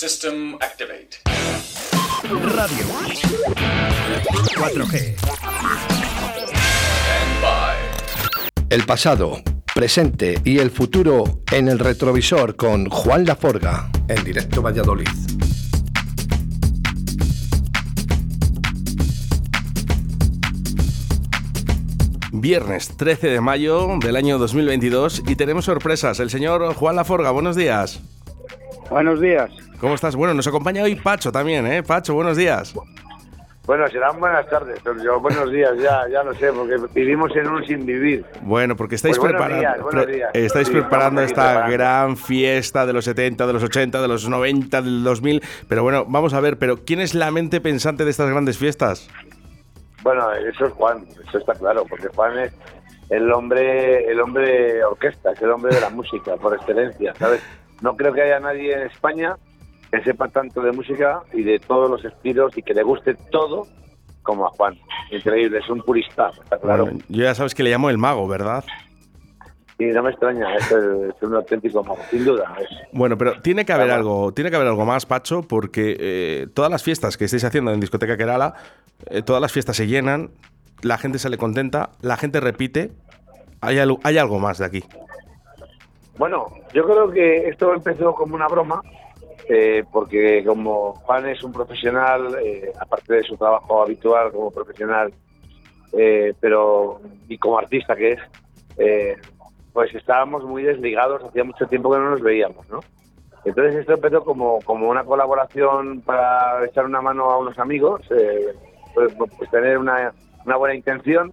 [0.00, 1.20] System activate.
[2.56, 2.84] Radio
[4.56, 5.14] 4G.
[6.48, 7.76] Stand by.
[8.70, 9.42] El pasado,
[9.74, 15.06] presente y el futuro en el retrovisor con Juan Laforga en directo Valladolid.
[22.32, 26.20] Viernes 13 de mayo del año 2022 y tenemos sorpresas.
[26.20, 28.00] El señor Juan Laforga, buenos días.
[28.90, 29.50] Buenos días.
[29.80, 30.16] ¿Cómo estás?
[30.16, 31.82] Bueno, nos acompaña hoy Pacho también, ¿eh?
[31.82, 32.74] Pacho, buenos días.
[33.66, 37.46] Bueno, serán buenas tardes, pero yo buenos días, ya, ya lo sé, porque vivimos en
[37.46, 38.24] un sin vivir.
[38.42, 40.30] Bueno, porque estáis Pues buenos preparando, días, buenos pre- días.
[40.34, 41.72] estáis Sí, preparando esta preparando.
[41.72, 45.42] gran fiesta de los 70, de los 80, de los 90, del 2000.
[45.68, 49.08] Pero bueno, vamos a ver, pero ¿quién es la mente pensante de estas grandes fiestas?
[50.02, 52.52] Bueno, eso es Juan, eso está claro, porque Juan es
[53.10, 57.40] el hombre, el hombre orquesta, es el hombre de la música, por excelencia, ¿sabes?
[57.80, 59.36] No creo que haya nadie en España
[59.90, 63.66] que sepa tanto de música y de todos los estilos y que le guste todo
[64.22, 64.78] como a Juan.
[65.10, 66.84] Increíble, es un purista, está claro.
[66.84, 68.64] Bueno, yo ya sabes que le llamo el mago, ¿verdad?
[69.78, 72.54] Y no me extraña, es, el- es un auténtico mago, sin duda.
[72.60, 74.00] es- Bueno, pero tiene que haber Claro.
[74.00, 77.72] algo, tiene que haber algo más, Pacho, porque eh, todas las fiestas que estáis haciendo
[77.72, 78.54] en discoteca Kerala,
[79.06, 80.30] eh, todas las fiestas se llenan,
[80.82, 82.92] la gente sale contenta, la gente repite.
[83.62, 84.84] Hay, algo- hay algo más de aquí.
[86.20, 88.82] Bueno, yo creo que esto empezó como una broma,
[89.48, 95.14] eh, porque como Juan es un profesional, eh, aparte de su trabajo habitual como profesional,
[95.94, 98.20] eh, pero y como artista que es,
[99.72, 102.80] pues estábamos muy desligados, hacía mucho tiempo que no nos veíamos, ¿no?
[103.46, 108.02] Entonces esto empezó como, como una colaboración para echar una mano a unos amigos,
[108.94, 110.12] pues, pues tener una,
[110.44, 111.32] una buena intención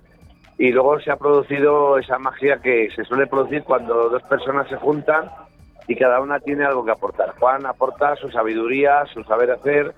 [0.58, 4.76] y luego se ha producido esa magia que se suele producir cuando dos personas se
[4.78, 5.30] juntan
[5.88, 7.36] y cada una tiene algo que aportar.
[7.40, 9.94] Juan aporta su sabiduría, su saber hacer,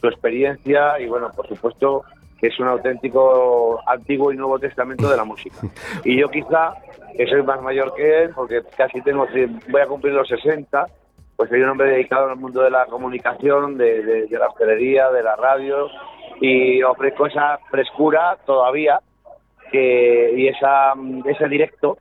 [0.00, 2.02] su experiencia y bueno, por supuesto
[2.38, 5.56] que es un auténtico Antiguo y Nuevo Testamento de la música.
[6.04, 6.74] Y yo quizá,
[7.16, 9.26] que soy más mayor que él, porque casi tengo,
[9.70, 10.86] voy a cumplir los 60,
[11.36, 15.10] pues soy un hombre dedicado al mundo de la comunicación, de, de- de la hostelería,
[15.10, 15.88] de la radio
[16.40, 19.00] y ofrezco esa frescura todavía
[19.74, 20.92] que, y esa,
[21.26, 21.98] ese directo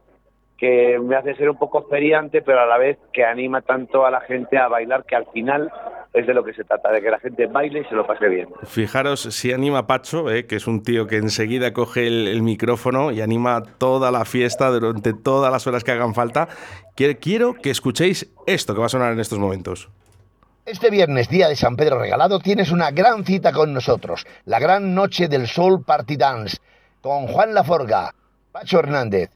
[0.59, 4.11] que me hace ser un poco feriante, pero a la vez que anima tanto a
[4.11, 5.71] la gente a bailar, que al final
[6.13, 8.29] es de lo que se trata, de que la gente baile y se lo pase
[8.29, 8.47] bien.
[8.65, 13.11] Fijaros si anima Pacho, eh, que es un tío que enseguida coge el, el micrófono
[13.11, 16.47] y anima toda la fiesta durante todas las horas que hagan falta.
[16.95, 19.89] Quiero, que escuchéis esto que va a sonar en estos momentos.
[20.67, 24.93] Este viernes, día de San Pedro Regalado, tienes una gran cita con nosotros, la gran
[24.93, 26.57] noche del Soul Party Dance,
[27.03, 28.15] con Juan Laforga,
[28.53, 29.29] Pacho Hernández,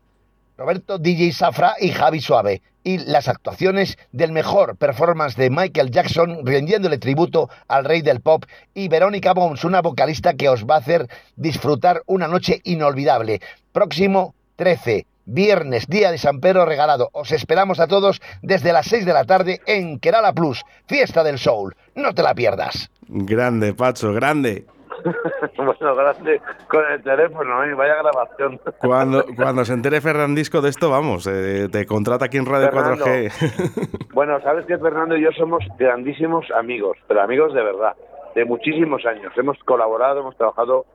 [0.57, 6.45] Roberto DJ Safra y Javi Suave, y las actuaciones del mejor performance de Michael Jackson
[6.45, 10.79] rindiéndole tributo al rey del pop, y Verónica Bones, una vocalista que os va a
[10.79, 13.41] hacer disfrutar una noche inolvidable.
[13.73, 17.09] Próximo 13, viernes, día de San Pedro Regalado.
[17.11, 21.37] Os esperamos a todos desde las 6 de la tarde en Kerala Plus, Fiesta del
[21.37, 21.75] Soul.
[21.95, 22.89] No te la pierdas.
[23.09, 24.65] Grande, Pacho, grande.
[25.57, 27.73] bueno, grande con el teléfono, ¿eh?
[27.73, 28.59] vaya grabación.
[28.79, 33.05] Cuando, cuando se entere Fernandisco de esto, vamos, eh, te contrata aquí en Radio Fernando.
[33.05, 34.07] 4G.
[34.13, 37.93] Bueno, sabes que Fernando y yo somos grandísimos amigos, pero amigos de verdad,
[38.33, 39.31] de muchísimos años.
[39.37, 40.87] Hemos colaborado, hemos trabajado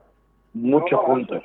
[0.53, 1.41] mucho juntos.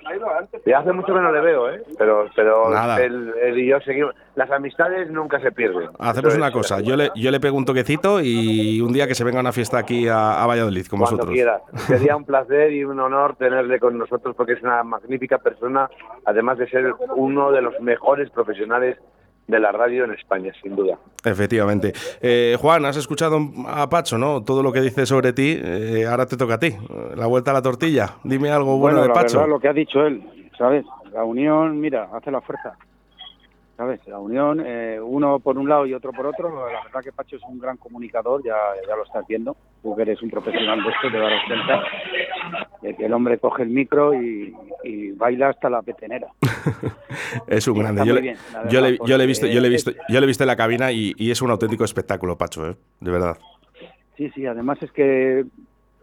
[0.66, 1.82] Y hace mucho que no le veo, ¿eh?
[1.98, 3.02] Pero, pero Nada.
[3.02, 4.14] él, él y yo seguimos.
[4.34, 5.88] Las amistades nunca se pierden.
[5.98, 9.24] Hacemos una cosa, yo le, yo le pego un toquecito y un día que se
[9.24, 11.34] venga a una fiesta aquí a, a Valladolid con Cuando vosotros.
[11.34, 11.60] quiera.
[11.86, 15.88] Sería un placer y un honor tenerle con nosotros porque es una magnífica persona,
[16.24, 18.96] además de ser uno de los mejores profesionales
[19.48, 20.96] de la radio en España, sin duda.
[21.24, 21.92] Efectivamente.
[22.20, 24.44] Eh, Juan, has escuchado a Pacho, ¿no?
[24.44, 25.58] Todo lo que dice sobre ti.
[25.60, 26.74] eh, ahora te toca a ti.
[27.16, 28.10] La vuelta a la tortilla.
[28.24, 29.38] Dime algo bueno, de la Pacho.
[29.38, 30.22] verdad, lo que ha dicho él,
[30.56, 30.84] ¿sabes?
[31.12, 32.76] La unión, mira, hace la fuerza.
[33.78, 34.00] ¿Sabes?
[34.08, 36.48] La unión, eh, uno por un lado y otro por otro.
[36.68, 39.56] La verdad que Pacho es un gran comunicador, ya, ya lo estás viendo.
[39.84, 41.84] Tú que eres un profesional de esto, te darás cuenta
[42.82, 44.52] de que el hombre coge el micro y,
[44.82, 46.26] y baila hasta la petenera.
[47.46, 48.04] es un grande.
[48.04, 48.36] Yo le, bien,
[48.68, 50.48] yo, le, yo le he visto, yo le he visto, yo le he visto en
[50.48, 52.76] la cabina y, y es un auténtico espectáculo, Pacho, ¿eh?
[52.98, 53.38] De verdad.
[54.16, 55.44] Sí, sí, además es que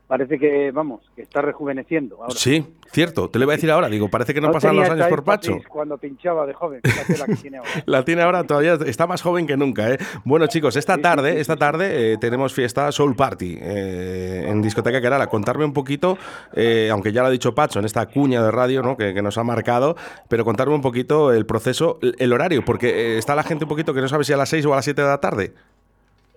[0.07, 2.36] parece que, vamos, que está rejuveneciendo ahora.
[2.36, 3.30] Sí, cierto.
[3.30, 3.88] Te lo iba a decir ahora.
[3.90, 5.57] Digo, parece que no, pasan tenía los años por Pacho.
[5.68, 7.69] Cuando pinchaba de joven, la que tiene ahora.
[7.86, 9.98] La tiene ahora todavía, está más joven que nunca, ¿eh?
[10.24, 15.28] Bueno, chicos, esta tarde, esta tarde eh, tenemos fiesta Soul Party eh, en Discoteca Kerala.
[15.28, 16.18] Contarme un poquito,
[16.54, 18.98] eh, aunque ya lo ha dicho Pacho en esta cuña de radio ¿no?
[18.98, 19.96] que, que nos ha marcado,
[20.28, 23.69] pero contarme un poquito el proceso, el, el horario, porque eh, está la gente un
[23.69, 25.54] poquito que no sabe si a las 6 o a las 7 de la tarde.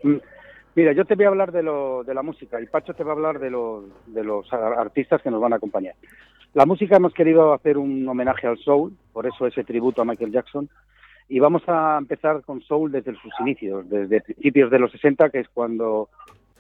[0.03, 0.17] Mm.
[0.75, 3.12] Mira, yo te voy a hablar de, lo, de la música y Pacho te va
[3.12, 3.50] a hablar de,
[4.06, 5.94] de los artistas que nos van a acompañar.
[6.55, 10.32] La música hemos querido hacer un homenaje al soul, por eso ese tributo a Michael
[10.32, 10.69] Jackson,
[11.29, 15.41] y vamos a empezar con soul desde sus inicios, desde principios de los 60, que
[15.41, 16.09] es cuando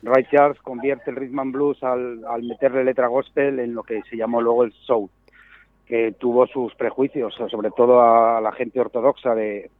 [0.02, 4.02] Ray Charles convierte el rhythm and blues al, al meterle letra gospel en lo que
[4.10, 5.08] se llamó luego el soul
[5.88, 9.70] que tuvo sus prejuicios, sobre todo a la gente ortodoxa de,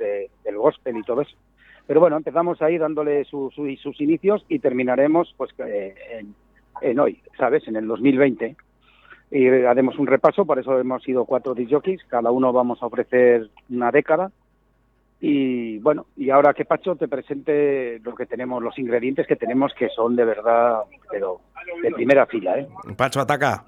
[0.42, 1.36] del gospel y todo eso.
[1.88, 3.56] Pero bueno, empezamos ahí dándole sus
[3.98, 5.94] inicios y terminaremos pues eh,
[6.82, 7.66] en, hoy, ¿sabes?
[7.66, 8.54] En el 2020.
[9.30, 13.48] Y haremos un repaso, por eso hemos sido cuatro disjockeys, cada uno vamos a ofrecer
[13.70, 14.30] una década.
[15.18, 19.72] Y bueno, y ahora que Pacho te presente lo que tenemos, los ingredientes que tenemos
[19.72, 21.40] que son de verdad, pero
[21.82, 22.68] de primera fila, ¿eh?
[22.98, 23.64] Pacho, ataca.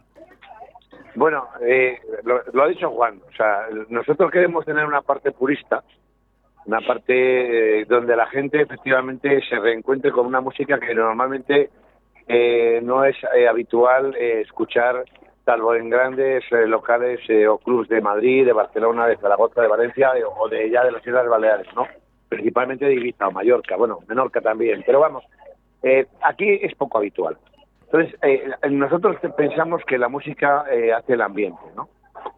[1.15, 3.19] Bueno, eh, lo, ha dicho Juan.
[3.27, 5.83] O sea, nosotros queremos tener una parte purista,
[6.67, 11.71] una parte eh, donde la gente efectivamente se reencuentre con una música que normalmente
[12.29, 13.17] eh, no es
[13.49, 15.05] habitual escuchar,
[15.45, 20.49] salvo en grandes locales o clubs de Madrid, de Barcelona, de Zaragoza, de Valencia o
[20.49, 21.87] de ya de las Islas Baleares, ¿no?
[22.29, 24.85] Principalmente de Ibiza o Mallorca, bueno, Menorca también.
[24.87, 25.25] Pero vamos,
[26.23, 27.37] aquí es poco habitual.
[27.93, 31.89] Entonces, eh, nosotros pensamos que la música eh, hace el ambiente, ¿no?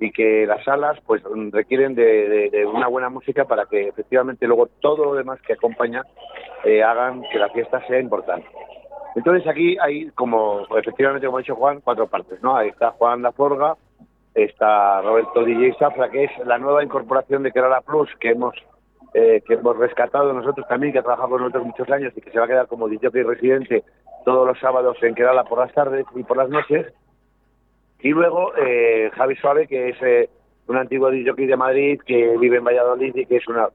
[0.01, 5.05] Y que las salas, pues, requieren de, una buena música para que efectivamente luego todo
[5.05, 6.03] lo demás que acompaña
[6.65, 8.47] eh, hagan que la fiesta sea importante.
[9.15, 12.57] Entonces aquí hay, como efectivamente, como ha dicho Juan, cuatro partes, ¿no?
[12.57, 13.77] Ahí está Juan Laforga,
[14.35, 18.55] está Roberto DJ Safra, que es la nueva incorporación de Kerala Plus que hemos
[19.13, 22.39] que hemos rescatado nosotros también, que ha trabajado con nosotros muchos años y que se
[22.39, 23.85] va a quedar como DJ residente
[24.25, 26.87] todos los sábados en Kerala por las tardes y por las noches.
[28.03, 30.29] Y luego eh, Javi Suave, que es eh,
[30.67, 33.69] un antiguo DJ de Madrid, que vive en Valladolid y que es una,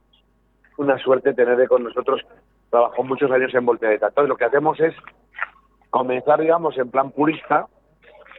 [0.78, 2.22] una suerte tenerle con nosotros.
[2.70, 4.08] Trabajó muchos años en Voltereta.
[4.08, 4.94] Entonces lo que hacemos es
[5.90, 7.68] comenzar, digamos, en plan purista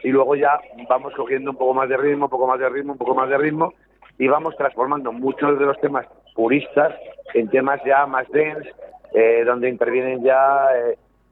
[0.03, 2.93] y luego ya vamos cogiendo un poco más de ritmo, un poco más de ritmo,
[2.93, 3.73] un poco más de ritmo
[4.19, 6.93] y vamos transformando muchos de los temas puristas
[7.33, 8.69] en temas ya más dense,
[9.13, 10.67] eh, donde intervienen ya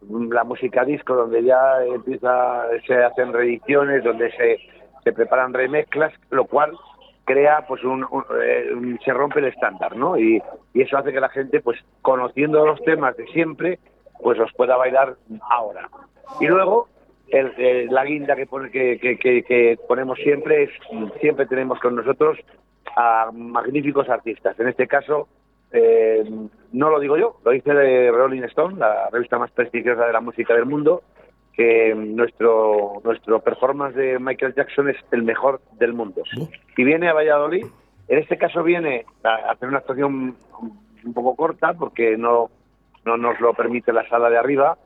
[0.01, 4.59] la música disco donde ya empieza se hacen reediciones donde se,
[5.03, 6.71] se preparan remezclas lo cual
[7.25, 8.05] crea pues un,
[8.41, 10.41] eh, se rompe el estándar no y,
[10.73, 13.79] y, eso hace que la gente pues conociendo los temas de siempre
[14.21, 15.15] pues los pueda bailar
[15.49, 15.89] ahora.
[16.39, 16.88] Y luego
[17.29, 20.69] el, la guinda que, pone, que, que, ponemos siempre es
[21.19, 22.38] siempre tenemos con nosotros
[22.95, 24.59] a magníficos artistas.
[24.59, 25.27] En este caso
[25.71, 26.23] eh,
[26.71, 30.21] no lo digo yo, lo dice de Rolling Stone, la revista más prestigiosa de la
[30.21, 31.01] música del mundo,
[31.53, 36.23] que nuestro nuestro performance de Michael Jackson es el mejor del mundo.
[36.77, 37.65] Y viene a Valladolid,
[38.07, 40.35] en este caso viene a hacer una actuación
[41.03, 42.49] un poco corta porque no,
[43.05, 44.77] no nos lo permite la sala de arriba,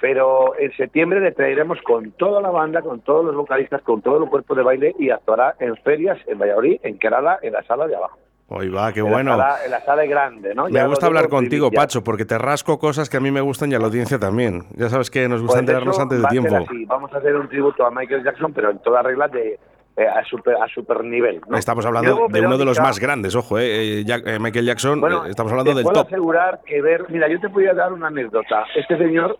[0.00, 4.22] pero en septiembre le traeremos con toda la banda, con todos los vocalistas, con todo
[4.22, 7.86] el cuerpo de baile y actuará en ferias en Valladolid, en Kerala, en la sala
[7.86, 8.18] de abajo.
[8.54, 9.32] Hoy va, qué bueno.
[9.32, 10.68] en la sala grande, ¿no?
[10.68, 13.74] Me gusta hablar contigo, Pacho, porque te rasco cosas que a mí me gustan y
[13.74, 14.64] a la audiencia también.
[14.76, 16.66] Ya sabes que nos gusta pues enterarnos antes de tiempo.
[16.86, 19.58] Vamos a hacer un tributo a Michael Jackson, pero en toda regla de,
[19.96, 21.40] eh, a, super, a super nivel.
[21.54, 25.30] Estamos hablando de uno de los más grandes, ojo, eh, eh Michael Jackson, bueno, eh,
[25.30, 26.06] estamos hablando del puedo top.
[26.06, 28.64] asegurar que ver, mira, yo te podía dar una anécdota.
[28.74, 29.38] Este señor,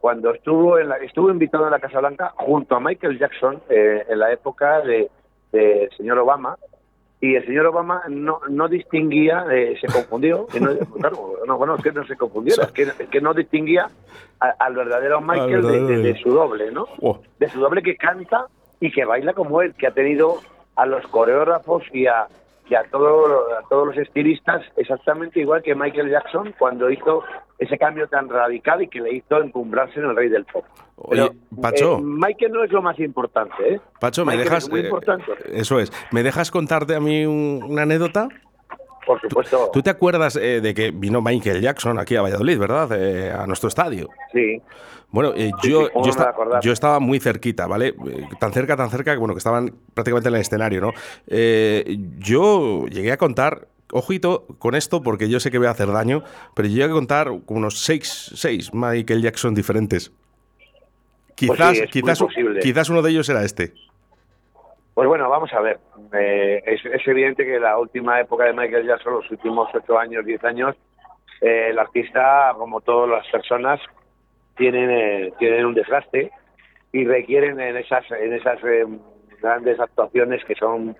[0.00, 4.18] cuando estuvo en la, estuvo invitado en la Casa Blanca junto a Michael Jackson en
[4.18, 5.08] la época de,
[5.52, 6.56] de señor Obama,
[7.22, 11.82] y el señor Obama no, no distinguía, eh, se confundió, no, claro, no, bueno, es
[11.82, 13.88] que no se confundiera, es que, que no distinguía
[14.40, 16.88] al verdadero Michael de, su doble, ¿no?
[17.00, 17.20] Oh.
[17.38, 18.46] De su doble que canta
[18.80, 20.40] y que baila como él, que ha tenido
[20.74, 22.26] a los coreógrafos y a,
[22.68, 27.22] y a, todo, a todos los estilistas exactamente igual que Michael Jackson cuando hizo
[27.58, 30.64] ese cambio tan radical y que le hizo encumbrarse en el rey del pop.
[30.96, 31.98] Oye, Pacho.
[31.98, 33.80] Eh, Michael no es lo más importante, ¿eh?
[34.00, 34.70] Pacho, ¿me dejas.
[34.70, 35.32] muy eh, importante.
[35.52, 35.92] eso es.
[36.12, 38.28] ¿Me dejas contarte a mí una anécdota?
[39.06, 39.70] Por supuesto.
[39.72, 42.92] ¿Tú te acuerdas eh, de que vino Michael Jackson aquí a Valladolid, verdad?
[43.40, 44.08] a nuestro estadio.
[44.32, 44.60] Sí.
[45.10, 47.94] Bueno, yo, yo, yo, estaba muy cerquita, ¿vale?
[48.40, 50.92] Tan cerca, tan cerca, que bueno, que estaban prácticamente en el escenario, ¿no?
[52.18, 56.24] yo llegué a contar ojito con esto porque yo sé que voy a hacer daño,
[56.54, 60.10] pero yo voy a contar unos seis, seis Michael Jackson diferentes.
[61.34, 62.22] Quizás, pues quizás,
[62.60, 63.74] quizás uno de ellos era este.
[64.94, 65.78] Pues bueno, vamos a ver.
[66.12, 70.42] Eh, es, evidente que la última época de Michael Jackson, los últimos ocho años, diez
[70.44, 70.76] años,
[71.40, 73.80] eh, el artista, como todas las personas,
[74.56, 76.30] tienen, eh, tienen un desgaste
[76.92, 78.60] y requieren en esas, en esas
[79.40, 80.94] grandes actuaciones que son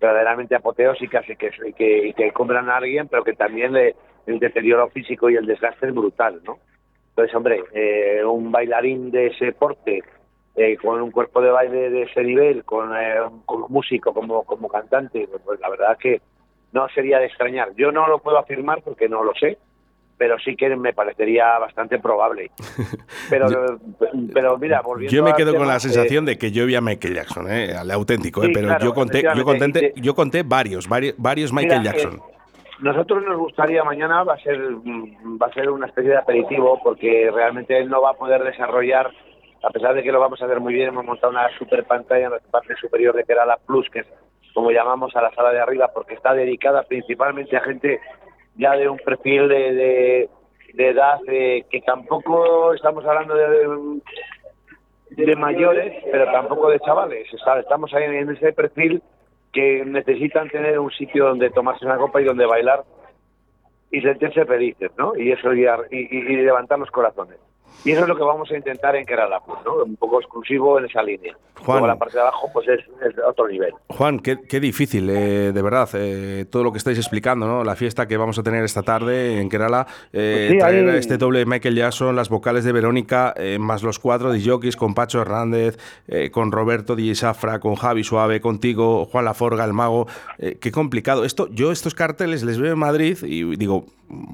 [0.00, 3.94] verdaderamente apoteósicas y que, que, que compran a alguien, pero que también le,
[4.26, 6.58] el deterioro físico y el desgaste es brutal, ¿no?
[7.10, 10.02] Entonces, hombre, eh, un bailarín de ese porte,
[10.56, 14.68] eh, con un cuerpo de baile de ese nivel, con, eh, como músico, como, como
[14.68, 16.22] cantante, pues la verdad es que
[16.72, 17.74] no sería de extrañar.
[17.76, 19.58] Yo no lo puedo afirmar porque no lo sé,
[20.16, 22.50] pero sí que me parecería bastante probable.
[23.30, 23.46] Pero,
[24.34, 26.82] pero mira, volviendo Yo me quedo con la eh, sensación de que yo vi a
[26.82, 27.72] Michael Jackson, ¿eh?
[27.72, 28.50] al auténtico, ¿eh?
[28.52, 32.16] Pero claro, yo conté, yo conté, yo conté varios, varios, varios Michael Mira, Jackson.
[32.16, 32.34] eh,
[32.80, 36.78] nosotros nos gustaría mañana va a ser mm, va a ser una especie de aperitivo
[36.84, 39.10] porque realmente él no va a poder desarrollar
[39.66, 42.26] a pesar de que lo vamos a hacer muy bien hemos montado una super pantalla
[42.26, 44.06] en la parte superior de Kerala Plus que es
[44.52, 48.00] como llamamos a la sala de arriba porque está dedicada principalmente a gente
[48.56, 50.28] ya de un perfil de,
[50.74, 54.00] de, edad que tampoco estamos hablando de,
[55.36, 59.02] mayores pero tampoco de chavales estamos ahí en ese perfil
[59.52, 62.82] que necesitan tener un sitio donde tomarse una copa y donde bailar
[63.90, 65.16] y sentirse felices, ¿no?
[65.16, 67.38] Y eso y- y levantar los corazones.
[67.84, 69.84] Y eso es lo que vamos a intentar en Kerala, pues, ¿no?
[69.84, 71.36] Un poco exclusivo en esa línea.
[71.56, 71.78] Juan.
[71.78, 73.72] Luego la parte de abajo, pues es, es otro nivel.
[73.88, 77.62] Juan, qué, qué difícil, eh, de verdad, eh, todo lo que estáis explicando, ¿no?
[77.62, 80.98] La fiesta que vamos a tener esta tarde en Kerala, eh, Pues sí, traer ahí-
[80.98, 84.76] este doble de Michael Jackson, las vocales de Verónica, eh, más los cuatro de jockeys
[84.76, 85.78] con Pacho Hernández,
[86.08, 90.06] eh, con Roberto Di Safra, con Javi Suave, contigo, Juan Laforga, el mago.
[90.38, 91.24] Eh, qué complicado.
[91.24, 93.84] Esto, yo estos carteles les veo en Madrid y digo,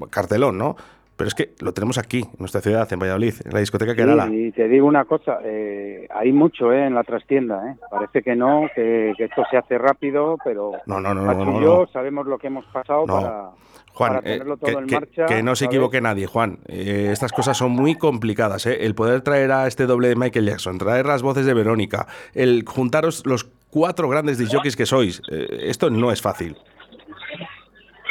[0.09, 0.75] cartelón, ¿no?
[1.21, 4.27] Pero es que lo tenemos aquí, en nuestra ciudad, en Valladolid, en la discoteca Kerala.
[4.27, 7.75] Sí, y te digo una cosa, eh, hay mucho eh, en la trastienda, eh.
[7.91, 11.61] parece que no, que, que esto se hace rápido, pero No, no, no, no, no,
[11.61, 11.87] yo no.
[11.91, 13.49] sabemos lo que hemos pasado para,
[13.93, 15.25] Juan, para eh, tenerlo que, todo en que- marcha.
[15.27, 15.75] que no se ¿sabes?
[15.75, 16.57] equivoque nadie, Juan.
[16.67, 18.65] Eh, estas cosas son muy complicadas.
[18.65, 18.83] ¿eh?
[18.85, 22.63] El poder traer a este doble de Michael Jackson, traer las voces de Verónica, el
[22.67, 26.57] juntaros los cuatro grandes disjockeys que sois, esto no es fácil.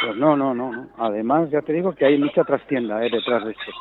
[0.03, 0.87] Pues no, no, no, no.
[0.97, 3.71] Además, ya te digo que hay mucha trastienda eh, detrás de esto.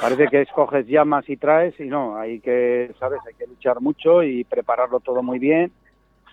[0.00, 3.20] Parece que escoges llamas y traes y no, hay que, ¿sabes?
[3.26, 5.72] Hay que luchar mucho y prepararlo todo muy bien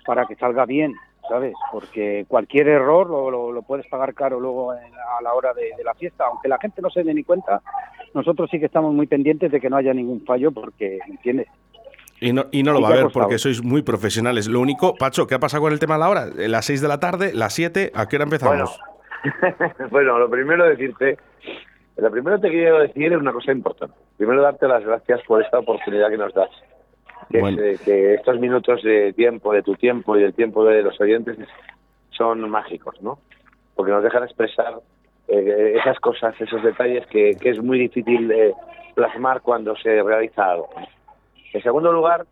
[0.06, 0.94] para que salga bien,
[1.30, 1.54] ¿sabes?
[1.72, 5.72] Porque cualquier error lo, lo- lo puedes pagar caro luego en- a la hora de,
[5.78, 6.26] de la fiesta.
[6.26, 7.62] Aunque la gente no se dé ni cuenta,
[8.14, 11.48] nosotros sí que estamos muy pendientes de que no haya ningún fallo porque, ¿me entiendes?
[12.20, 13.26] Y no, y no lo ¿Y va a qué ha ver costado?
[13.26, 14.48] porque sois muy profesionales.
[14.48, 16.26] Lo único, Pacho, ¿qué ha pasado con el tema de la hora?
[16.36, 18.78] Las 6 de la tarde, las 7, ¿a qué hora empezamos?
[18.80, 18.95] bueno,
[19.92, 21.18] lo primero decirte,
[21.98, 23.96] lo primero que te quiero decir es una cosa importante.
[24.18, 26.50] Primero darte las gracias por esta oportunidad que nos das.
[27.30, 27.58] Que, es, Bueno.
[27.84, 31.38] que estos minutos de tiempo, de tu tiempo y del tiempo de los oyentes
[32.12, 33.20] son mágicos, ¿no?
[33.76, 34.76] Porque nos dejan expresar
[35.28, 38.54] eh, esas cosas, esos detalles que, que es muy difícil eh,
[38.94, 40.70] plasmar cuando se realiza algo.
[41.54, 42.26] En segundo lugar,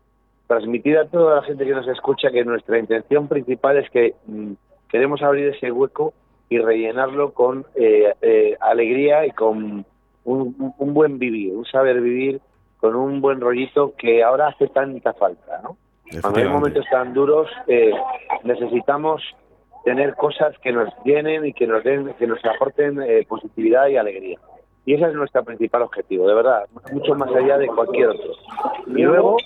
[0.46, 4.52] transmitir a toda la gente que nos escucha que nuestra intención principal es que mm,
[4.88, 6.14] queremos abrir ese hueco
[6.48, 9.84] y rellenarlo con eh, eh, alegría y con
[10.24, 12.40] un, un- buen vivir, un saber vivir,
[12.78, 15.76] con un buen rollito que ahora hace tanta falta, ¿no?
[16.20, 17.92] Cuando hay momentos tan duros, eh,
[18.44, 19.22] necesitamos
[19.84, 23.96] tener cosas que nos llenen y que nos den, que nos aporten eh, positividad y
[23.96, 24.38] alegría.
[24.86, 28.32] Y ese es nuestro principal objetivo, de verdad, mucho más allá de cualquier otro.
[28.86, 29.36] Y luego,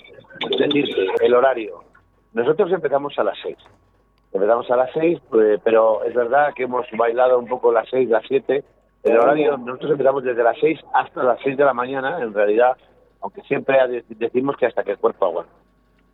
[0.57, 1.79] decirte, el horario.
[2.33, 3.57] Nosotros empezamos a las seis.
[4.31, 8.07] Empezamos a las seis, pues, pero es verdad que hemos bailado un poco las seis,
[8.09, 8.63] las siete.
[9.03, 12.77] El horario, nosotros empezamos desde las seis hasta las seis de la mañana, en realidad,
[13.21, 15.51] aunque siempre de- decimos que hasta que el cuerpo aguanta.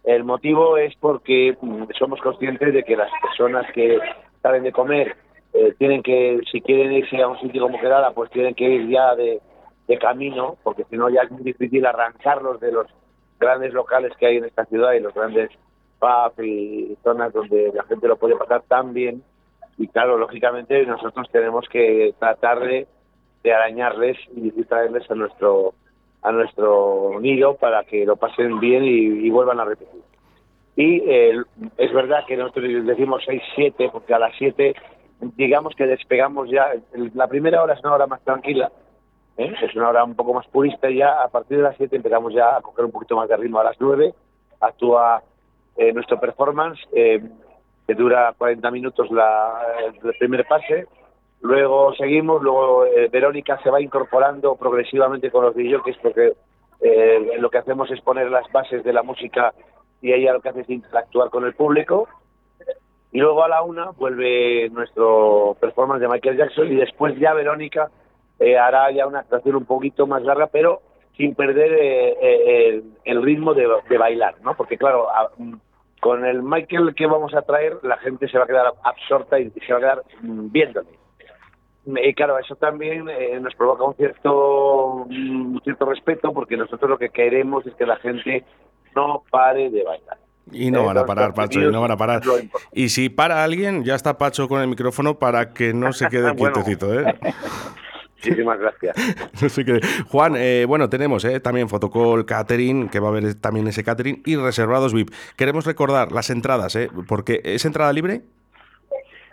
[0.03, 3.99] El motivo es porque mm, somos conscientes de que las personas que
[4.41, 5.15] salen de comer
[5.53, 8.87] eh, tienen que, si quieren irse a un sitio como Kerala, pues tienen que ir
[8.87, 9.41] ya de,
[9.87, 12.87] de camino, porque si no ya es muy difícil arrancarlos de los
[13.39, 15.49] grandes locales que hay en esta ciudad y los grandes
[16.43, 19.23] y zonas donde la gente lo puede pasar tan bien.
[19.77, 22.87] Y claro, lógicamente nosotros tenemos que tratar de,
[23.43, 25.73] de arañarles y traerles a nuestro
[26.21, 30.01] a nuestro nido para que lo pasen bien y, y vuelvan a repetir.
[30.75, 31.35] Y eh,
[31.77, 34.75] es verdad que nosotros decimos 6-7, porque a las 7
[35.35, 36.67] digamos que despegamos ya.
[37.13, 38.71] La primera hora es una hora más tranquila,
[39.37, 39.53] ¿eh?
[39.61, 42.33] es una hora un poco más purista y ya a partir de las 7 empezamos
[42.33, 43.59] ya a coger un poquito más de ritmo.
[43.59, 44.13] A las 9
[44.59, 45.23] actúa
[45.77, 47.21] eh, nuestro performance, eh,
[47.87, 49.53] que dura 40 minutos la,
[49.87, 50.87] el primer pase.
[51.41, 56.33] Luego seguimos, luego eh, Verónica se va incorporando progresivamente con los DJs porque
[56.81, 59.53] eh, lo que hacemos es poner las bases de la música
[60.01, 62.07] y ella lo que hace es interactuar con el público.
[63.11, 67.89] Y luego a la una vuelve nuestro performance de Michael Jackson y después ya Verónica
[68.39, 70.81] eh, hará ya una actuación un poquito más larga, pero
[71.17, 74.55] sin perder eh, eh, el, el ritmo de, de bailar, ¿no?
[74.55, 75.53] Porque claro, a- mm,
[76.01, 79.49] con el Michael que vamos a traer, la gente se va a quedar absorta y
[79.51, 80.89] se va a quedar mm, viéndole.
[81.87, 86.97] Y claro, eso también eh, nos provoca un cierto, un cierto respeto porque nosotros lo
[86.97, 88.43] que queremos es que la gente
[88.95, 90.17] no pare de bailar.
[90.51, 92.21] Y no van a parar, Pacho, y no van a parar.
[92.71, 96.31] Y si para alguien, ya está Pacho con el micrófono para que no se quede
[96.37, 96.53] Bueno.
[96.53, 97.15] quietecito, ¿eh?
[98.29, 98.95] Muchísimas gracias.
[99.41, 99.79] No.
[100.09, 104.21] Juan, eh, bueno, tenemos eh, también Fotocall Catering, que va a haber también ese catering,
[104.25, 105.09] y reservados VIP.
[105.35, 106.89] Queremos recordar las entradas, ¿eh?
[107.07, 108.21] Porque ¿es entrada libre?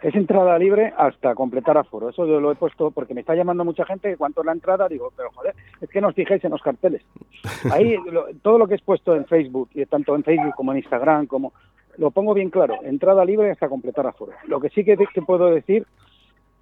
[0.03, 2.09] Es entrada libre hasta completar aforo.
[2.09, 4.17] Eso yo lo he puesto porque me está llamando mucha gente.
[4.17, 4.89] ¿Cuánto es la entrada?
[4.89, 7.03] Digo, pero joder, es que no os fijéis en los carteles.
[7.71, 10.79] Ahí lo- todo lo que es puesto en Facebook, y tanto en Facebook como en
[10.79, 11.53] Instagram, como
[11.99, 12.79] lo pongo bien claro.
[12.83, 14.33] Entrada libre hasta completar aforo.
[14.49, 15.87] Lo que sí que, que puedo decir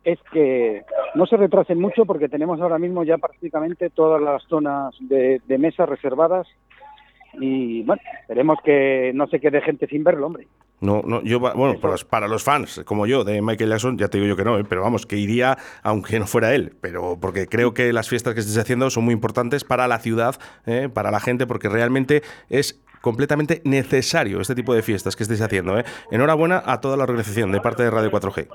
[0.05, 0.83] es que
[1.15, 5.59] no se retrasen mucho porque tenemos ahora mismo ya prácticamente todas las zonas de, de
[5.59, 6.47] mesa reservadas
[7.35, 10.49] y bueno, esperemos que no se quede gente sin verlo, hombre.
[10.81, 14.09] No, no, yo, bueno, para los, para los fans, como yo, de Michael Jackson, ya
[14.09, 14.65] te digo yo que no, ¿eh?
[14.67, 18.41] pero vamos, que iría aunque no fuera él, pero porque creo que las fiestas que
[18.41, 20.89] estés haciendo son muy importantes para la ciudad, ¿eh?
[20.93, 25.79] para la gente, porque realmente es completamente necesario este tipo de fiestas que estéis haciendo.
[25.79, 25.85] ¿eh?
[26.11, 28.49] Enhorabuena a toda la organización de parte de Radio 4G.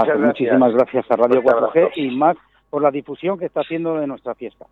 [0.00, 0.52] Muchas gracias.
[0.52, 2.00] Muchísimas gracias a Radio Fuerte 4G abrazo.
[2.00, 2.36] y más
[2.70, 4.66] por la difusión que está haciendo de nuestra fiesta.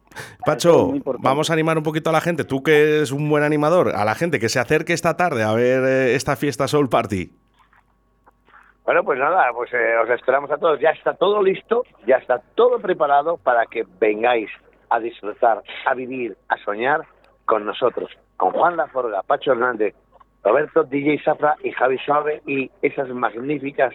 [0.44, 3.44] Pacho, es vamos a animar un poquito a la gente, tú que eres un buen
[3.44, 6.88] animador, a la gente que se acerque esta tarde a ver eh, esta fiesta Soul
[6.88, 7.30] Party.
[8.84, 10.78] Bueno, pues nada, pues eh, os esperamos a todos.
[10.78, 14.50] Ya está todo listo, ya está todo preparado para que vengáis
[14.90, 17.00] a disfrutar, a vivir, a soñar
[17.46, 19.94] con nosotros, con Juan Laforga, Pacho Hernández,
[20.42, 23.94] Roberto DJ Zafra y Javi Suave y esas magníficas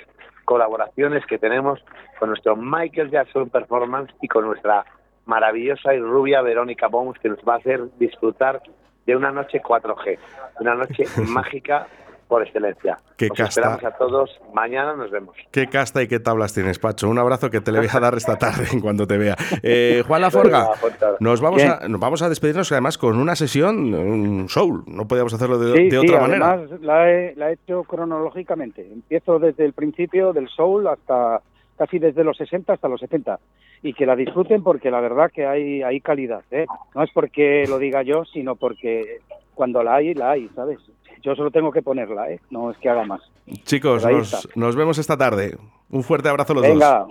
[0.50, 1.79] colaboraciones que tenemos
[2.18, 4.84] con nuestro Michael Jackson Performance y con nuestra
[5.27, 8.60] maravillosa y rubia Verónica Bones que nos va a hacer disfrutar
[9.06, 10.18] de una noche 4G,
[10.60, 11.86] una noche mágica
[12.29, 12.98] por excelencia.
[13.17, 13.59] Qué Os casta.
[13.74, 14.39] esperamos a todos.
[14.53, 15.36] Mañana nos vemos.
[15.51, 17.09] Qué casta y qué tablas tienes, Pacho.
[17.09, 19.36] Un abrazo que te le voy a dar esta tarde en cuanto te vea.
[19.63, 21.17] Eh, Juan Laforga, fuerte abrazo.
[21.24, 21.67] nos vamos, ¿Qué?
[21.67, 24.83] a, nos vamos a despedirnos además con una sesión, un soul.
[24.88, 26.51] No podíamos hacerlo de, Sí, de sí, otra manera.
[26.51, 28.87] además la he, la he hecho cronológicamente.
[28.94, 31.42] Empiezo desde el principio del soul hasta
[31.77, 33.39] casi desde los 60 hasta los 70.
[33.81, 36.44] Y que la disfruten porque la verdad que hay, hay calidad.
[36.51, 36.65] ¿eh?
[36.94, 39.20] No es porque lo diga yo, sino porque
[39.55, 40.79] cuando la hay, la hay, ¿sabes?
[41.22, 42.40] Yo solo tengo que ponerla, ¿eh?
[42.50, 43.22] No es que haga más.
[43.64, 45.58] Chicos, nos, nos vemos esta tarde.
[45.90, 46.72] Un fuerte abrazo a los dos.
[46.74, 47.05] Venga,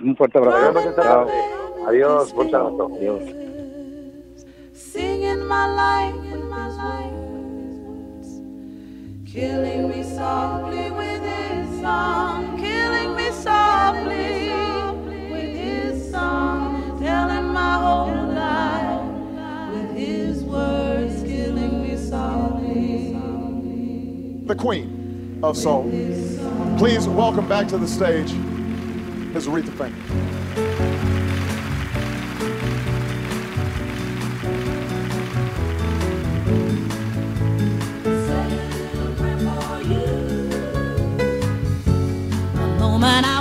[0.00, 0.66] un fuerte Nos abrazo.
[0.72, 1.32] vemos esta tarde.
[1.86, 2.98] Adiós, muchas gracias.
[2.98, 3.22] Adiós.
[4.72, 6.40] Singing my life with
[9.32, 14.50] killing me softly with his song, killing me softly
[15.30, 19.02] with his song, telling my whole life
[19.72, 21.19] with his words,
[24.50, 25.84] the queen of soul.
[26.76, 29.46] Please welcome back to the stage Ms.
[29.46, 30.02] Aretha Franklin.
[42.80, 43.39] Moment I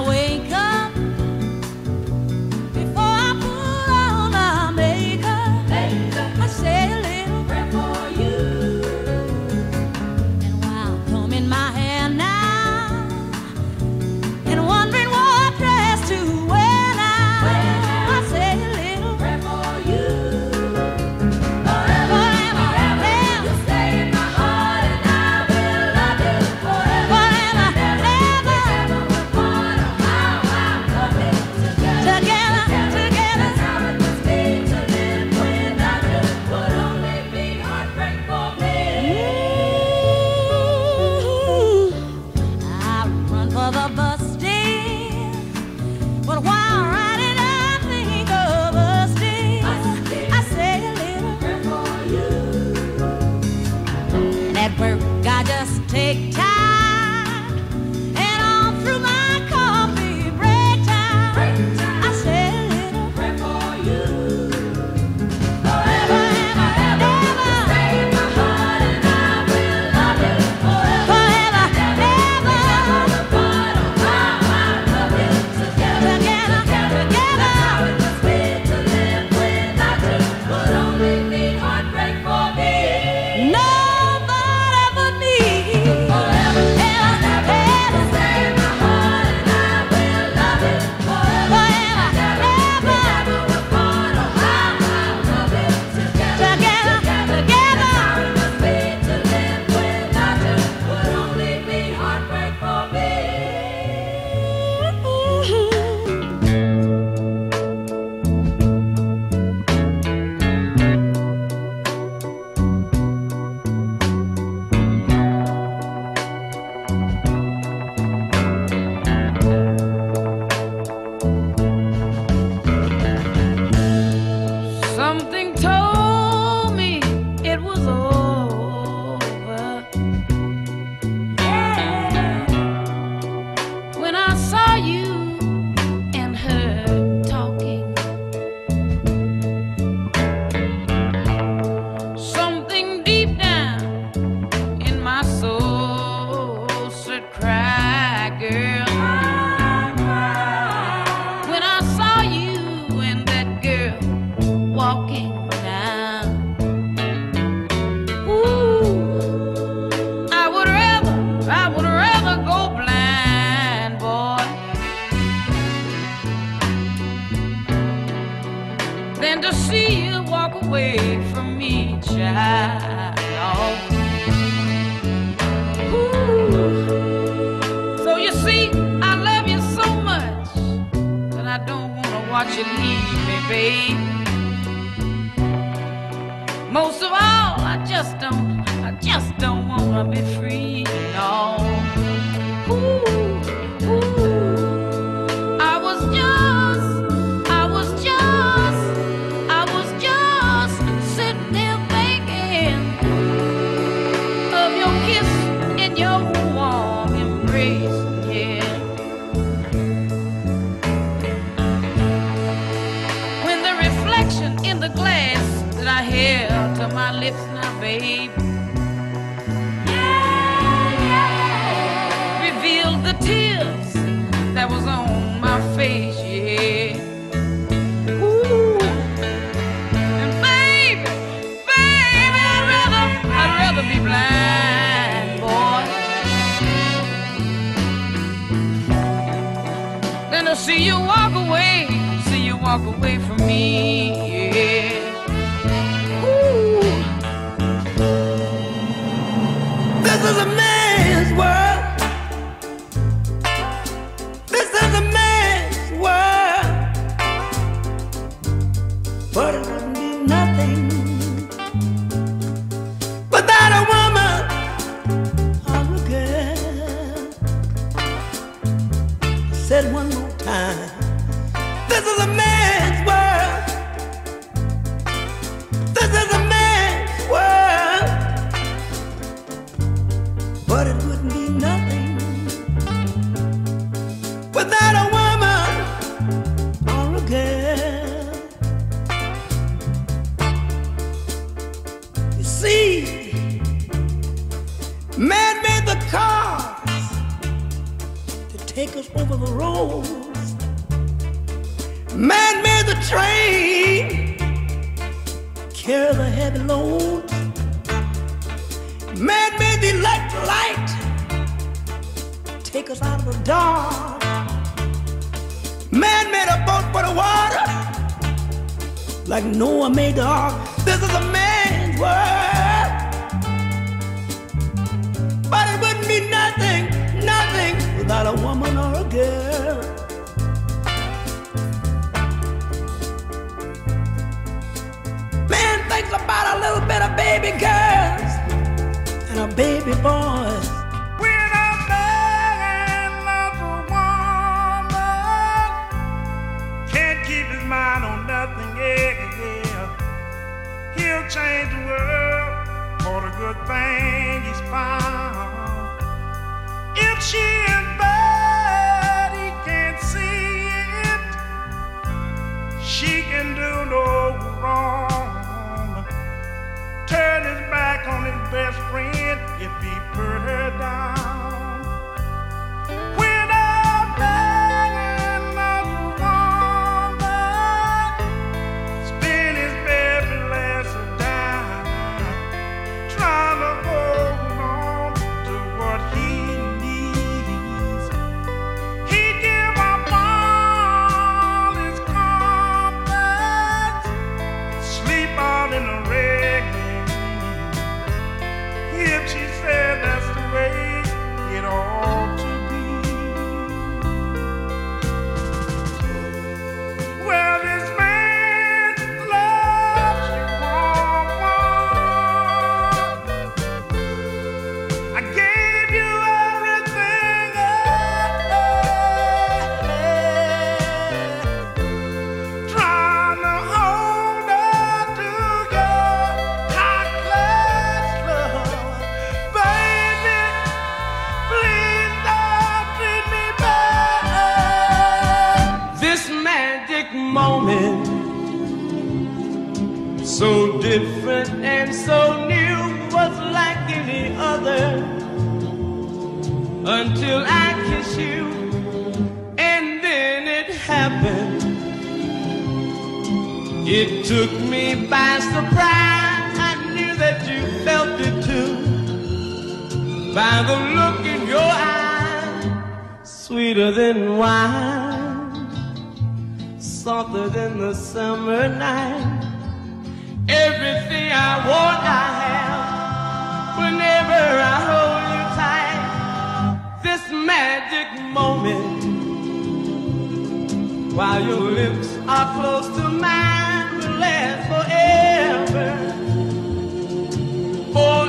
[487.94, 488.29] for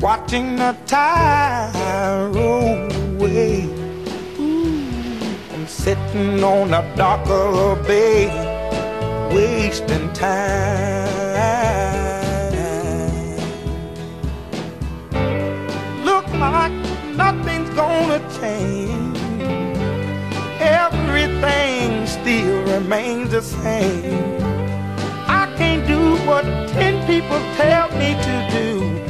[0.00, 3.64] watching the tide roll away.
[4.38, 4.82] Ooh,
[5.52, 8.28] I'm sitting on a the bay,
[9.34, 11.10] wasting time.
[16.02, 16.72] Look like
[17.14, 19.18] nothing's gonna change.
[20.60, 24.40] Everything still remains the same.
[25.28, 29.09] I can't do what ten people tell me to do.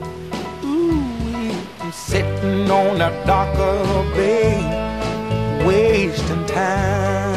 [1.91, 4.55] Sitting on a dock of bay,
[5.65, 7.30] wasting time.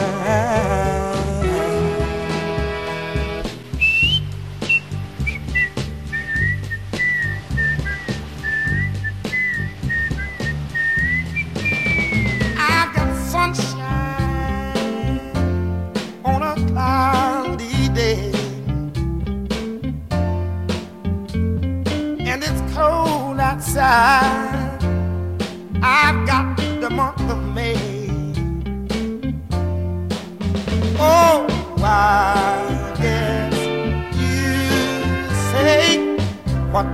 [23.77, 24.83] Outside.
[25.83, 27.77] I've got the month of May.
[30.99, 31.47] Oh,
[31.83, 33.55] I guess
[34.21, 34.47] you
[35.51, 36.17] say
[36.71, 36.87] what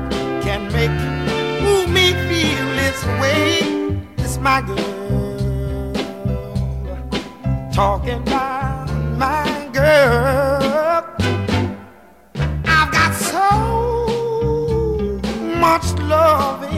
[0.42, 0.90] can make
[1.62, 3.44] move me feel this way.
[4.18, 5.92] It's my girl
[7.72, 11.04] talking about my girl.
[12.64, 13.48] I've got so
[15.60, 16.69] much loving,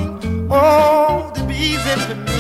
[0.53, 2.33] oh, the bees into me.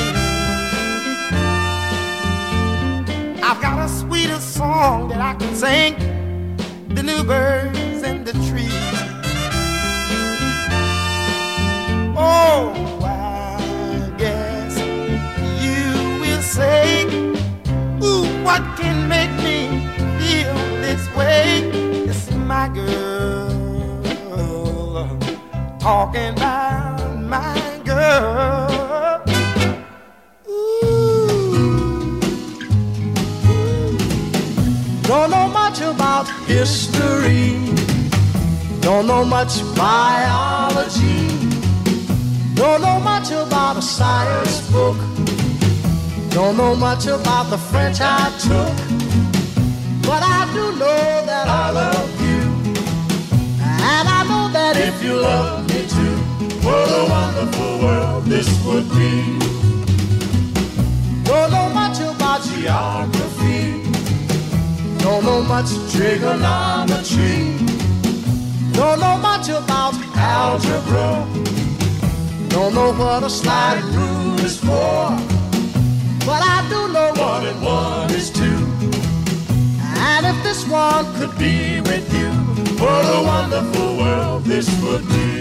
[3.43, 5.97] I've got a sweeter song that I can sing,
[6.89, 9.02] the new birds in the trees.
[81.43, 82.31] Be with you,
[82.81, 85.32] what a wonderful world this would be.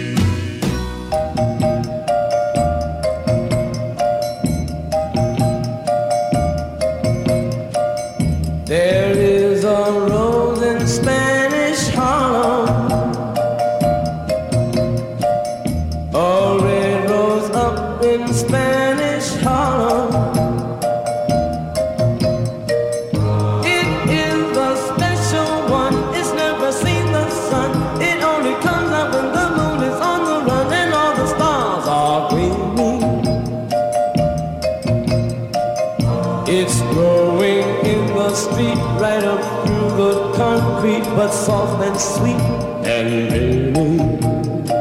[37.01, 42.41] Growing in the street right up through the concrete, but soft and sweet
[42.85, 44.80] and dreamy.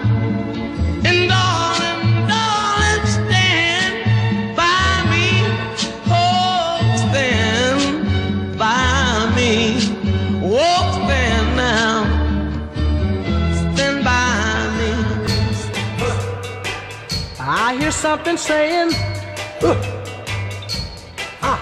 [18.01, 18.91] Something saying,
[19.61, 19.75] uh,
[21.43, 21.61] ah,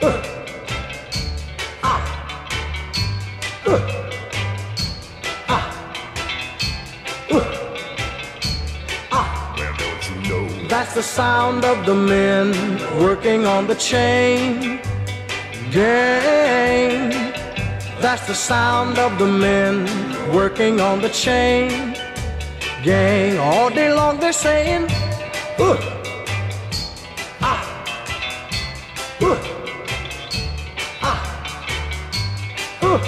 [0.00, 0.22] uh,
[1.82, 2.00] ah,
[3.66, 3.78] uh,
[5.48, 5.60] ah,
[7.30, 7.44] uh,
[9.10, 9.54] ah.
[9.58, 10.68] Well, don't you know?
[10.68, 12.46] That's the sound of the men
[12.98, 14.80] working on the chain
[15.70, 17.10] gang.
[18.00, 19.84] That's the sound of the men
[20.32, 21.89] working on the chain
[22.82, 23.38] gang.
[23.38, 24.84] All day long they're saying,
[25.58, 25.76] uh,
[27.40, 27.60] ah,
[29.20, 29.38] uh,
[31.02, 31.18] ah,
[32.82, 32.98] uh,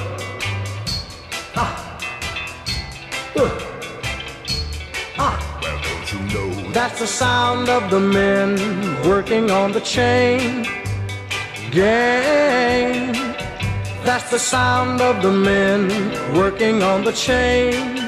[1.57, 1.99] ah,
[5.19, 5.35] ah.
[5.63, 6.73] Well, don't you know?
[6.73, 8.57] That's the sound of the men
[9.09, 10.67] working on the chain
[11.71, 13.13] gang.
[14.05, 15.89] That's the sound of the men
[16.35, 18.02] working on the chain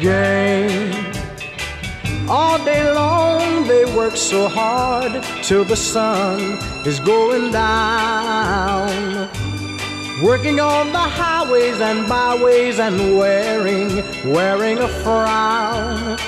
[0.00, 0.94] gang.
[2.28, 6.40] All day long they work so hard till the sun
[6.86, 9.28] is going down.
[10.22, 13.88] Working on the highways and byways and wearing,
[14.32, 16.18] wearing a frown.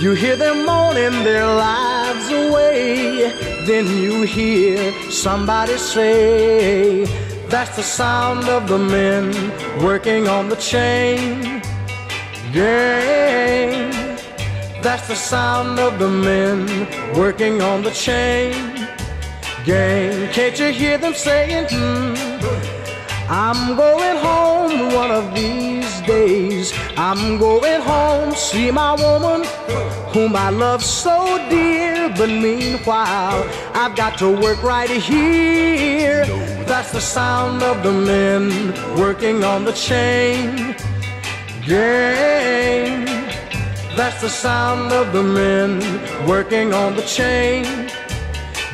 [0.00, 3.32] You hear them moaning their lives away.
[3.64, 7.04] Then you hear somebody say,
[7.48, 9.32] That's the sound of the men
[9.82, 11.57] working on the chain
[12.52, 13.90] gang.
[14.82, 16.66] That's the sound of the men
[17.14, 18.78] working on the chain
[19.68, 22.14] Gang, can't you hear them saying, hmm,
[23.28, 26.72] I'm going home one of these days.
[26.96, 29.46] I'm going home, see my woman,
[30.14, 32.08] whom I love so dear.
[32.16, 36.24] But meanwhile, I've got to work right here.
[36.64, 40.76] That's the sound of the men working on the chain
[41.68, 43.04] gang.
[43.94, 45.80] That's the sound of the men
[46.26, 47.64] working on the chain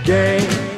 [0.04, 0.73] gang.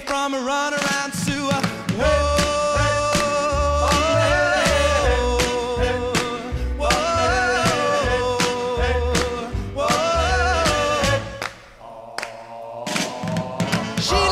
[0.00, 1.50] From a run around Sue.
[1.98, 2.38] Whoa.
[14.00, 14.31] She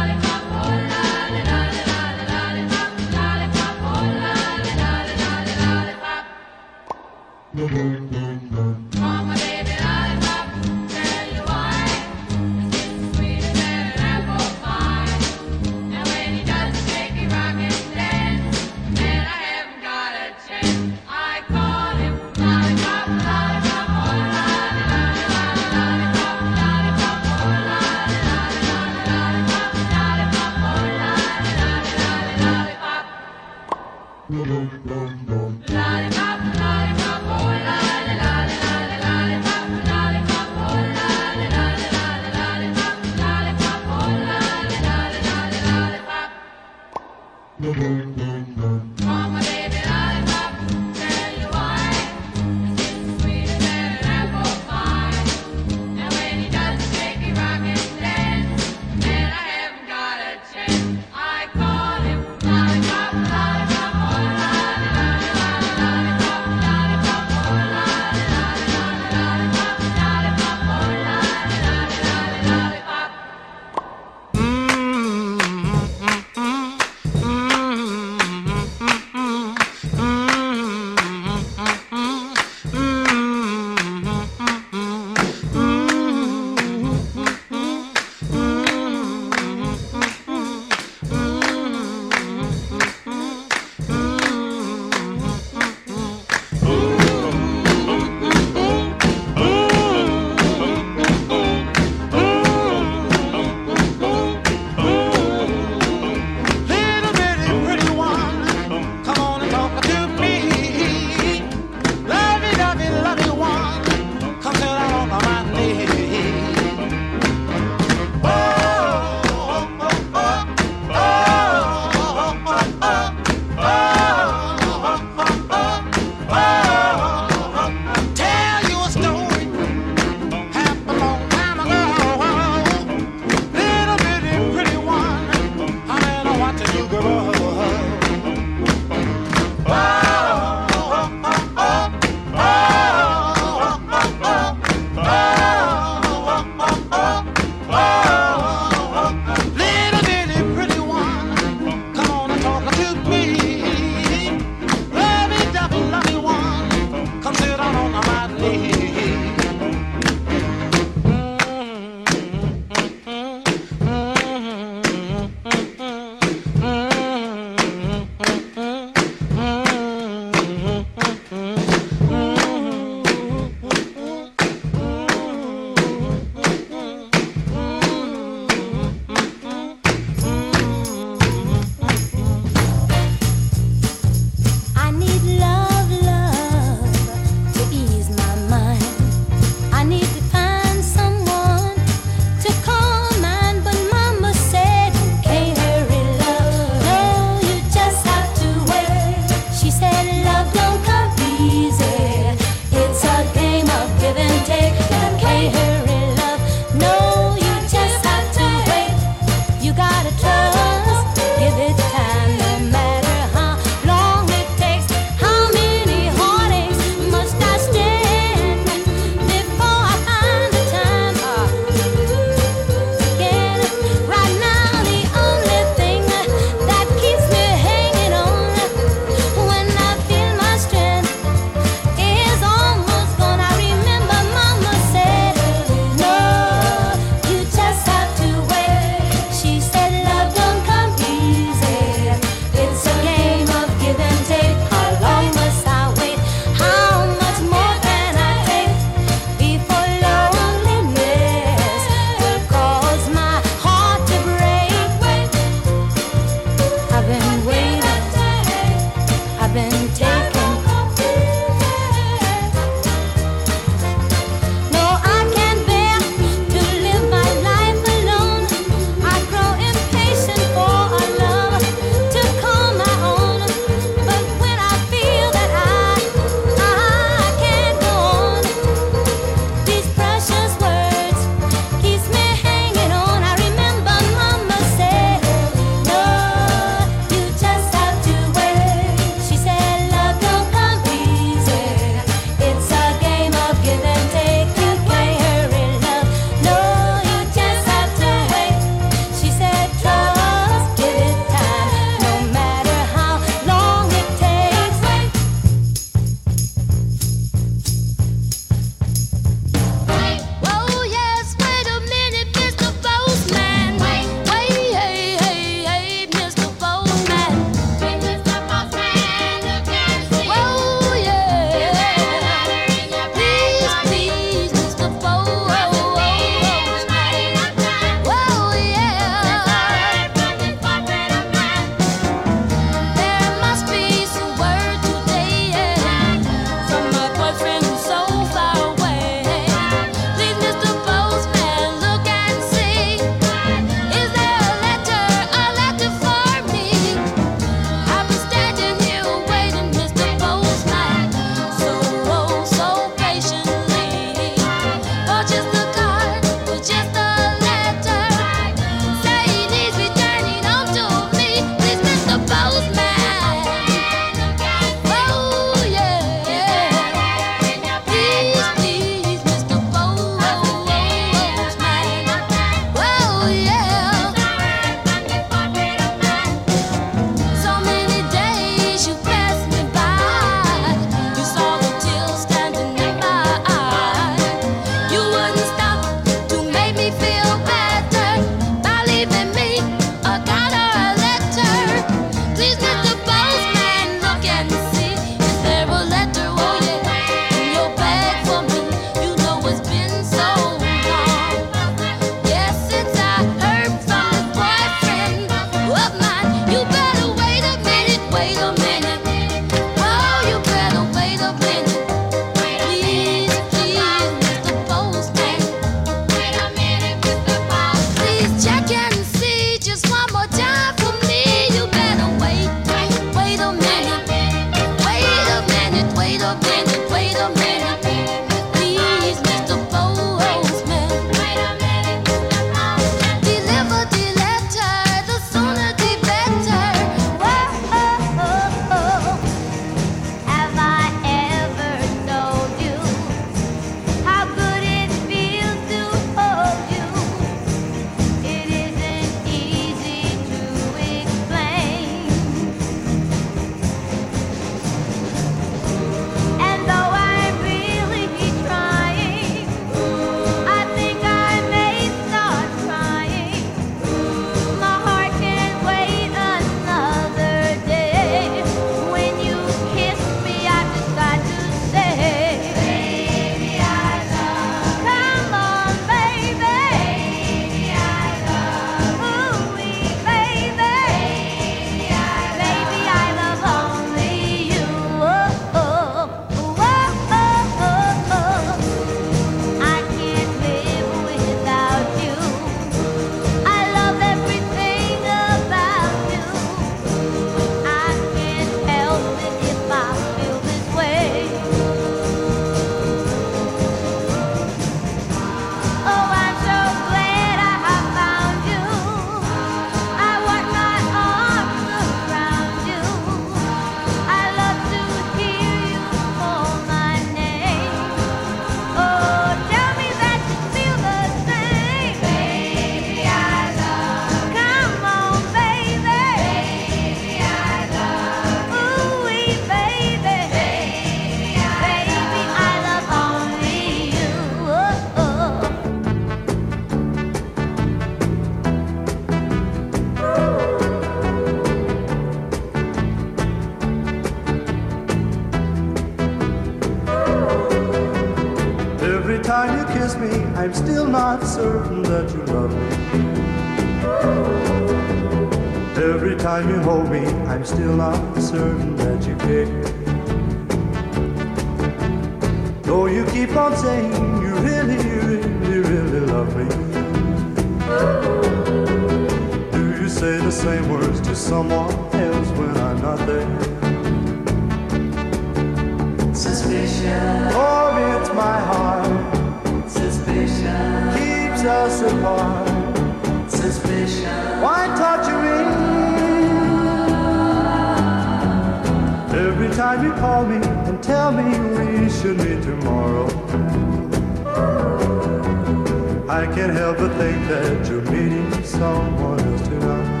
[596.34, 600.00] can't help but think that you're meeting someone else tonight.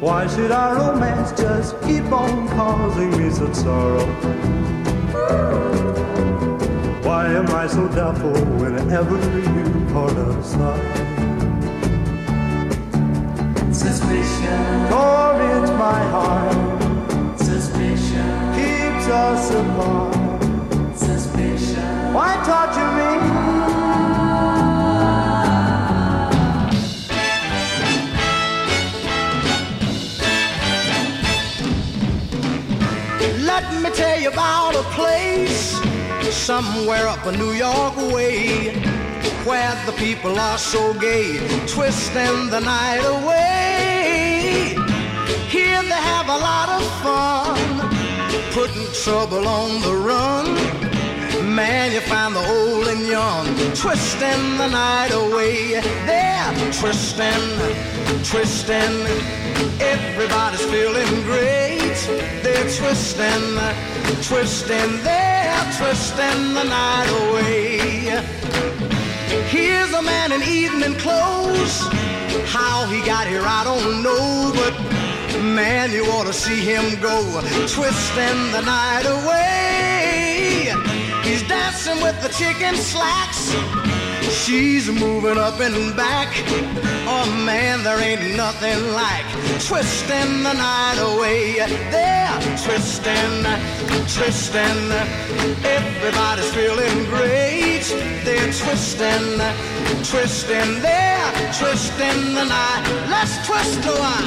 [0.00, 4.06] Why should our romance just keep on causing me such sorrow?
[7.02, 10.44] Why am I so doubtful whenever you part out?
[13.74, 14.88] Suspicion.
[14.90, 18.54] For it's my heart Suspicion.
[18.54, 20.15] keeps us apart.
[22.16, 23.10] Why torture me?
[33.44, 35.78] Let me tell you about a place
[36.34, 38.70] somewhere up a New York way
[39.44, 41.36] where the people are so gay,
[41.66, 44.74] twisting the night away.
[45.50, 47.90] Here they have a lot of fun,
[48.52, 50.85] putting trouble on the run.
[51.56, 55.80] Man, you find the old and young twisting the night away.
[56.04, 57.46] They're twisting,
[58.22, 58.96] twisting.
[59.80, 61.96] Everybody's feeling great.
[62.42, 63.56] They're twisting,
[64.20, 65.02] twisting.
[65.02, 67.78] They're twisting the night away.
[69.48, 71.80] Here's a man in evening clothes.
[72.52, 74.74] How he got here, I don't know, but
[75.40, 79.65] man, you ought to see him go twisting the night away.
[81.26, 83.52] He's dancing with the chicken slacks.
[84.30, 86.28] She's moving up and back.
[87.08, 89.26] Oh man, there ain't nothing like
[89.66, 91.58] twisting the night away.
[91.90, 93.42] They're twisting,
[94.14, 94.92] twisting.
[95.66, 97.82] Everybody's feeling great.
[98.24, 99.40] They're twisting,
[100.04, 100.80] twisting.
[100.80, 102.84] They're twisting the night.
[103.10, 104.26] Let's twist a while.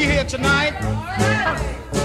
[0.00, 0.72] you here tonight.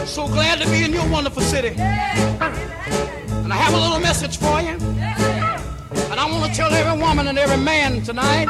[0.05, 1.69] So glad to be in your wonderful city.
[1.69, 4.75] And I have a little message for you.
[6.11, 8.47] And I want to tell every woman and every man tonight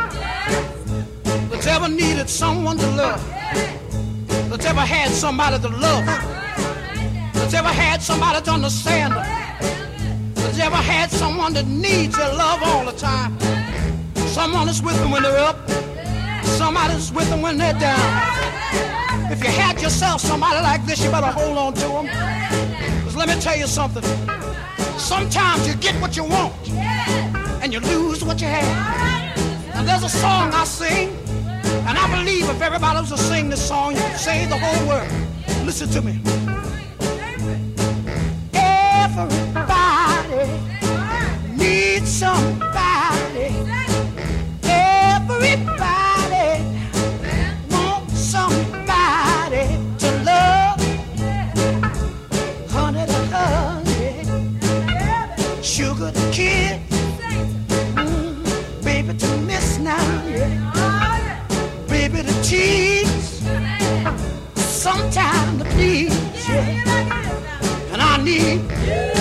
[1.49, 3.23] that's ever needed someone to love,
[4.49, 6.05] that's ever had somebody to love,
[7.33, 9.13] that's ever had somebody to understand,
[10.33, 13.37] that's ever had someone that needs your love all the time.
[14.27, 15.69] Someone that's with them when they're up,
[16.57, 18.34] somebody's with them when they're down.
[19.31, 22.05] If you had yourself somebody like this, you better hold on to them.
[22.97, 24.03] Because let me tell you something.
[24.97, 26.53] Sometimes you get what you want
[27.61, 29.37] and you lose what you have.
[29.75, 31.09] And there's a song I sing,
[31.87, 34.87] and I believe if everybody was to sing this song, you could save the whole
[34.87, 35.11] world.
[35.65, 36.19] Listen to me.
[38.53, 40.47] Everybody
[41.57, 42.64] needs some
[62.55, 63.41] cheats
[64.55, 66.11] sometimes the beat,
[67.91, 69.14] and I need.